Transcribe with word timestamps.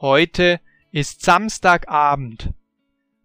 Heute 0.00 0.62
ist 0.92 1.20
Samstagabend. 1.20 2.54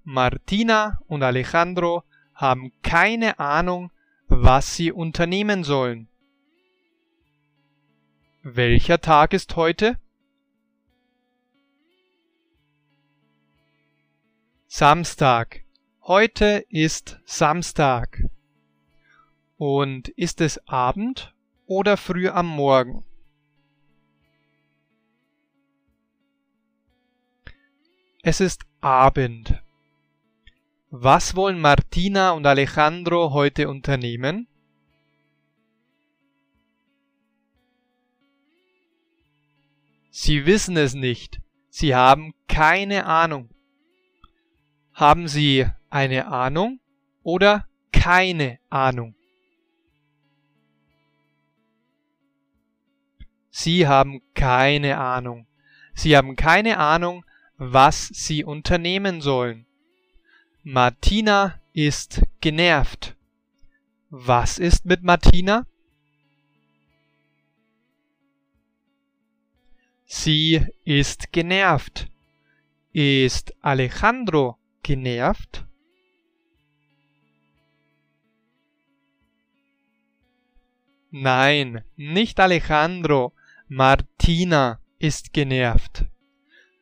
Martina 0.04 1.00
und 1.08 1.24
Alejandro 1.24 2.04
haben 2.34 2.74
keine 2.84 3.40
Ahnung, 3.40 3.92
was 4.28 4.76
sie 4.76 4.92
unternehmen 4.92 5.64
sollen. 5.64 6.10
Welcher 8.44 9.00
Tag 9.00 9.32
ist 9.32 9.56
heute? 9.56 9.98
Samstag. 14.68 15.64
Heute 16.02 16.66
ist 16.68 17.22
Samstag. 17.24 18.22
Und 19.56 20.10
ist 20.10 20.42
es 20.42 20.58
Abend 20.68 21.34
oder 21.68 21.96
früh 21.96 22.28
am 22.28 22.48
Morgen? 22.48 23.06
Es 28.28 28.40
ist 28.40 28.66
Abend. 28.82 29.62
Was 30.90 31.36
wollen 31.36 31.62
Martina 31.62 32.32
und 32.32 32.48
Alejandro 32.48 33.34
heute 33.34 33.70
unternehmen? 33.70 34.48
Sie 40.10 40.48
wissen 40.48 40.76
es 40.76 40.96
nicht. 40.96 41.40
Sie 41.70 41.94
haben 41.94 42.34
keine 42.48 43.06
Ahnung. 43.06 43.52
Haben 44.96 45.28
Sie 45.28 45.68
eine 45.92 46.26
Ahnung 46.26 46.80
oder 47.22 47.68
keine 47.92 48.58
Ahnung? 48.72 49.14
Sie 53.52 53.88
haben 53.88 54.24
keine 54.34 54.98
Ahnung. 54.98 55.46
Sie 55.94 56.18
haben 56.18 56.36
keine 56.36 56.80
Ahnung, 56.80 57.24
was 57.58 58.08
Sie 58.08 58.44
unternehmen 58.44 59.22
sollen. 59.22 59.66
Martina 60.64 61.62
ist 61.74 62.22
genervt. 62.42 63.16
Was 64.10 64.60
ist 64.60 64.86
mit 64.86 65.04
Martina? 65.04 65.66
Sie 70.06 70.66
ist 70.84 71.32
genervt. 71.32 72.10
Ist 72.94 73.54
Alejandro 73.62 74.58
genervt? 74.84 75.66
Nein, 81.12 81.84
nicht 81.96 82.40
Alejandro. 82.40 83.34
Martina 83.68 84.80
ist 85.00 85.34
genervt. 85.34 86.06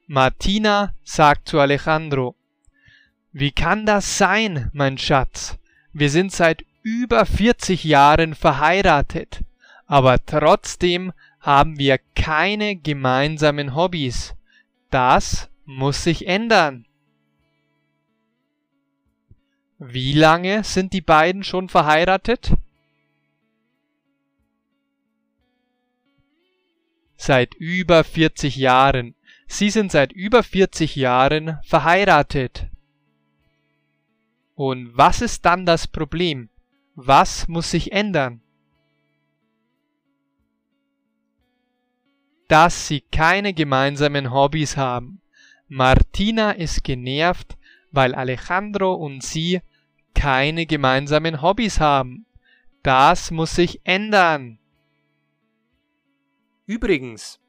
Martina 0.07 0.93
sagt 1.03 1.47
zu 1.47 1.59
Alejandro, 1.59 2.35
wie 3.31 3.51
kann 3.51 3.85
das 3.85 4.17
sein, 4.17 4.69
mein 4.73 4.97
Schatz? 4.97 5.57
Wir 5.93 6.09
sind 6.09 6.31
seit 6.31 6.65
über 6.81 7.25
40 7.25 7.83
Jahren 7.85 8.35
verheiratet, 8.35 9.43
aber 9.85 10.23
trotzdem 10.25 11.13
haben 11.39 11.77
wir 11.79 11.99
keine 12.15 12.75
gemeinsamen 12.75 13.75
Hobbys. 13.75 14.35
Das 14.89 15.49
muss 15.65 16.03
sich 16.03 16.27
ändern. 16.27 16.85
Wie 19.79 20.13
lange 20.13 20.63
sind 20.63 20.93
die 20.93 21.01
beiden 21.01 21.43
schon 21.43 21.69
verheiratet? 21.69 22.53
Seit 27.17 27.55
über 27.55 28.03
40 28.03 28.55
Jahren. 28.57 29.15
Sie 29.53 29.69
sind 29.69 29.91
seit 29.91 30.11
über 30.11 30.41
40 30.41 30.95
Jahren 30.95 31.59
verheiratet. 31.63 32.71
Und 34.55 34.97
was 34.97 35.21
ist 35.21 35.45
dann 35.45 35.67
das 35.67 35.87
Problem? 35.87 36.49
Was 36.95 37.47
muss 37.47 37.69
sich 37.69 37.91
ändern? 37.91 38.41
Dass 42.47 42.87
sie 42.87 43.01
keine 43.01 43.53
gemeinsamen 43.53 44.33
Hobbys 44.33 44.75
haben. 44.75 45.21
Martina 45.67 46.53
ist 46.53 46.83
genervt, 46.83 47.55
weil 47.91 48.15
Alejandro 48.15 48.95
und 48.95 49.21
sie 49.21 49.61
keine 50.15 50.65
gemeinsamen 50.65 51.43
Hobbys 51.43 51.79
haben. 51.79 52.25
Das 52.81 53.29
muss 53.29 53.55
sich 53.55 53.81
ändern. 53.83 54.57
Übrigens, 56.65 57.39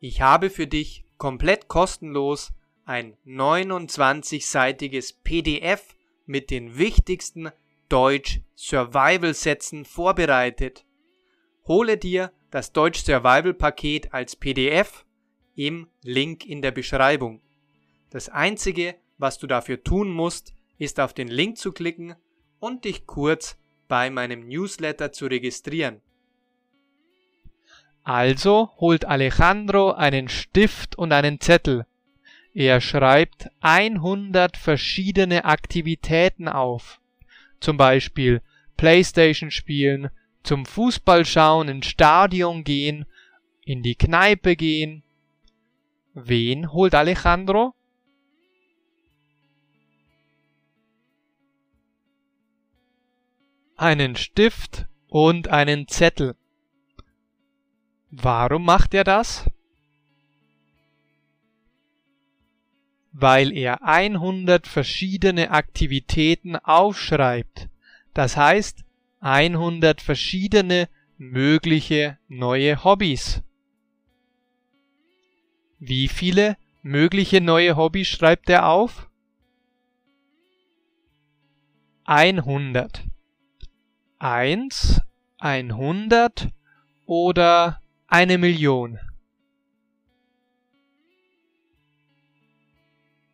ich 0.00 0.20
habe 0.20 0.50
für 0.50 0.66
dich 0.66 1.03
komplett 1.24 1.68
kostenlos 1.68 2.52
ein 2.84 3.16
29-seitiges 3.24 5.22
PDF 5.24 5.96
mit 6.26 6.50
den 6.50 6.76
wichtigsten 6.76 7.48
Deutsch 7.88 8.42
Survival 8.54 9.32
Sätzen 9.32 9.86
vorbereitet. 9.86 10.84
Hole 11.66 11.96
dir 11.96 12.30
das 12.50 12.74
Deutsch 12.74 13.02
Survival 13.02 13.54
Paket 13.54 14.12
als 14.12 14.36
PDF 14.36 15.06
im 15.54 15.88
Link 16.02 16.44
in 16.44 16.60
der 16.60 16.72
Beschreibung. 16.72 17.40
Das 18.10 18.28
einzige, 18.28 18.94
was 19.16 19.38
du 19.38 19.46
dafür 19.46 19.82
tun 19.82 20.10
musst, 20.10 20.52
ist 20.76 21.00
auf 21.00 21.14
den 21.14 21.28
Link 21.28 21.56
zu 21.56 21.72
klicken 21.72 22.16
und 22.58 22.84
dich 22.84 23.06
kurz 23.06 23.56
bei 23.88 24.10
meinem 24.10 24.46
Newsletter 24.46 25.10
zu 25.10 25.24
registrieren. 25.24 26.02
Also 28.04 28.70
holt 28.76 29.06
Alejandro 29.06 29.92
einen 29.92 30.28
Stift 30.28 30.96
und 30.96 31.12
einen 31.12 31.40
Zettel. 31.40 31.86
Er 32.52 32.80
schreibt 32.80 33.48
100 33.62 34.56
verschiedene 34.56 35.44
Aktivitäten 35.44 36.46
auf. 36.46 37.00
Zum 37.60 37.76
Beispiel 37.76 38.42
Playstation 38.76 39.50
spielen, 39.50 40.10
zum 40.42 40.66
Fußball 40.66 41.24
schauen, 41.24 41.68
ins 41.68 41.86
Stadion 41.86 42.62
gehen, 42.62 43.06
in 43.64 43.82
die 43.82 43.96
Kneipe 43.96 44.54
gehen. 44.54 45.02
Wen 46.12 46.70
holt 46.70 46.94
Alejandro? 46.94 47.74
einen 53.76 54.16
Stift 54.16 54.86
und 55.08 55.48
einen 55.48 55.88
Zettel. 55.88 56.36
Warum 58.16 58.64
macht 58.64 58.94
er 58.94 59.02
das? 59.02 59.44
Weil 63.10 63.52
er 63.52 63.82
100 63.82 64.68
verschiedene 64.68 65.50
Aktivitäten 65.50 66.54
aufschreibt. 66.54 67.68
Das 68.12 68.36
heißt 68.36 68.84
100 69.20 70.00
verschiedene 70.00 70.88
mögliche 71.18 72.18
neue 72.28 72.84
Hobbys. 72.84 73.42
Wie 75.80 76.06
viele 76.06 76.56
mögliche 76.82 77.40
neue 77.40 77.76
Hobbys 77.76 78.06
schreibt 78.06 78.48
er 78.48 78.68
auf? 78.68 79.08
100. 82.04 83.02
1, 84.20 85.00
100 85.38 86.48
oder 87.06 87.80
eine 88.14 88.38
Million? 88.38 89.00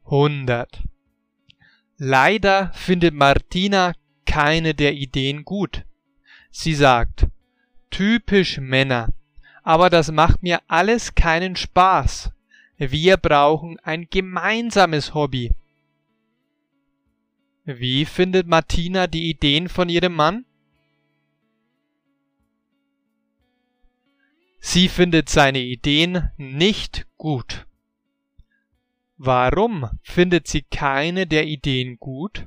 100. 0.06 0.82
Leider 1.98 2.72
findet 2.72 3.12
Martina 3.12 3.92
keine 4.24 4.74
der 4.74 4.94
Ideen 4.94 5.44
gut. 5.44 5.84
Sie 6.50 6.74
sagt, 6.74 7.26
typisch 7.91 8.56
Männer, 8.56 9.10
aber 9.62 9.91
das 9.91 10.10
macht 10.10 10.42
mir 10.42 10.62
alles 10.66 11.15
keinen 11.15 11.56
Spaß. 11.56 12.30
Wir 12.78 13.18
brauchen 13.18 13.78
ein 13.80 14.09
gemeinsames 14.09 15.12
Hobby. 15.12 15.53
Wie 17.66 18.06
findet 18.06 18.47
Martina 18.47 19.06
die 19.06 19.28
Ideen 19.28 19.68
von 19.68 19.91
ihrem 19.91 20.15
Mann? 20.15 20.47
Sie 24.60 24.89
findet 24.89 25.30
seine 25.30 25.60
Ideen 25.60 26.30
nicht 26.36 27.07
gut. 27.16 27.66
Warum 29.16 29.91
findet 30.03 30.47
sie 30.47 30.62
keine 30.62 31.27
der 31.27 31.47
Ideen 31.47 31.98
gut? 31.98 32.47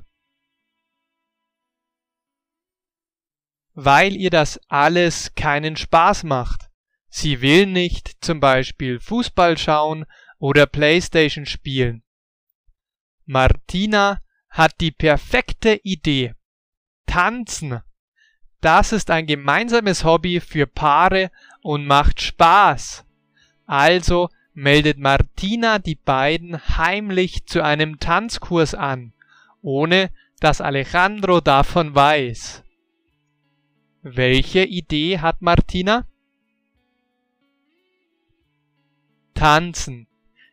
Weil 3.74 4.14
ihr 4.14 4.30
das 4.30 4.60
alles 4.68 5.34
keinen 5.34 5.76
Spaß 5.76 6.22
macht. 6.22 6.70
Sie 7.08 7.40
will 7.40 7.66
nicht 7.66 8.24
zum 8.24 8.38
Beispiel 8.38 9.00
Fußball 9.00 9.58
schauen 9.58 10.06
oder 10.38 10.66
Playstation 10.66 11.46
spielen. 11.46 12.04
Martina 13.24 14.20
hat 14.48 14.80
die 14.80 14.92
perfekte 14.92 15.80
Idee. 15.82 16.34
Tanzen. 17.06 17.80
Das 18.60 18.92
ist 18.92 19.10
ein 19.10 19.26
gemeinsames 19.26 20.04
Hobby 20.04 20.40
für 20.40 20.66
Paare 20.66 21.30
und 21.64 21.86
macht 21.86 22.20
Spaß. 22.20 23.06
Also 23.64 24.28
meldet 24.52 24.98
Martina 24.98 25.78
die 25.78 25.94
beiden 25.94 26.58
heimlich 26.76 27.46
zu 27.46 27.64
einem 27.64 27.98
Tanzkurs 27.98 28.74
an, 28.74 29.14
ohne 29.62 30.10
dass 30.40 30.60
Alejandro 30.60 31.40
davon 31.40 31.94
weiß. 31.94 32.62
Welche 34.02 34.64
Idee 34.64 35.20
hat 35.20 35.40
Martina? 35.40 36.06
Tanzen. 39.32 40.06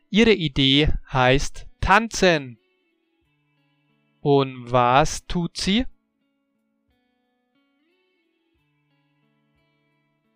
Ihre 0.09 0.33
Idee 0.33 0.93
heißt 1.11 1.67
tanzen. 1.81 2.57
Und 4.21 4.71
was 4.71 5.25
tut 5.25 5.57
sie? 5.57 5.85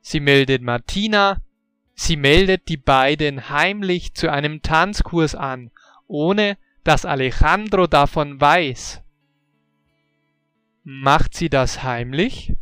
Sie 0.07 0.19
meldet 0.19 0.61
Martina, 0.61 1.41
sie 1.95 2.15
meldet 2.15 2.69
die 2.69 2.77
beiden 2.77 3.49
heimlich 3.49 4.13
zu 4.13 4.31
einem 4.31 4.61
Tanzkurs 4.61 5.33
an, 5.33 5.71
ohne 6.05 6.59
dass 6.83 7.05
Alejandro 7.05 7.87
davon 7.87 8.39
weiß. 8.39 9.01
Macht 10.83 11.33
sie 11.33 11.49
das 11.49 11.81
heimlich? 11.81 12.55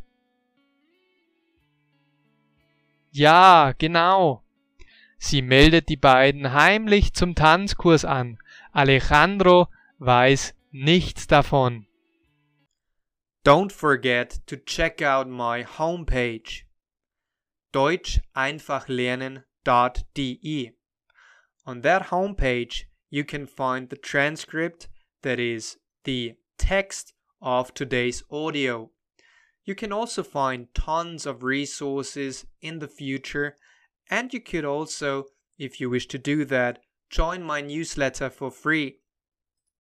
Ja, 3.12 3.74
genau. 3.78 4.46
Sie 5.18 5.42
meldet 5.42 5.90
die 5.90 5.98
beiden 5.98 6.54
heimlich 6.54 7.12
zum 7.12 7.36
Tanzkurs 7.36 8.06
an. 8.06 8.38
Alejandro 8.72 9.68
weiß 9.98 10.56
nichts 10.72 11.28
davon. 11.28 11.88
Don't 13.44 13.74
forget 13.74 14.48
to 14.48 14.56
check 14.56 15.02
out 15.02 15.28
my 15.28 15.66
homepage 15.66 16.63
deutscheinfachlernen.de. 17.74 20.72
On 21.66 21.82
that 21.82 22.08
homepage, 22.08 22.84
you 23.10 23.24
can 23.24 23.48
find 23.48 23.90
the 23.90 23.96
transcript, 23.96 24.90
that 25.22 25.40
is, 25.40 25.78
the 26.04 26.34
text 26.58 27.14
of 27.42 27.74
today's 27.74 28.24
audio. 28.32 28.92
You 29.66 29.76
can 29.76 29.92
also 29.92 30.24
find 30.24 30.74
tons 30.74 31.26
of 31.26 31.44
resources 31.44 32.46
in 32.62 32.80
the 32.80 32.88
future, 32.88 33.58
and 34.10 34.34
you 34.34 34.40
could 34.42 34.66
also, 34.66 35.26
if 35.58 35.80
you 35.80 35.90
wish 35.90 36.08
to 36.08 36.18
do 36.18 36.44
that, 36.46 36.80
join 37.10 37.44
my 37.44 37.62
newsletter 37.62 38.30
for 38.30 38.52
free. 38.52 38.98